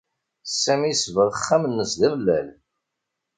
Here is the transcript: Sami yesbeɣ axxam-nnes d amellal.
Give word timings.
Sami 0.61 0.87
yesbeɣ 0.89 1.27
axxam-nnes 1.33 1.93
d 1.99 2.01
amellal. 2.09 2.47